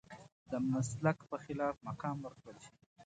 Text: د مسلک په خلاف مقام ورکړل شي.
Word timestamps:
د 0.51 0.51
مسلک 0.71 1.17
په 1.29 1.35
خلاف 1.43 1.75
مقام 1.87 2.17
ورکړل 2.21 2.57
شي. 2.65 2.73